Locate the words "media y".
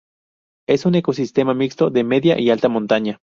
2.03-2.49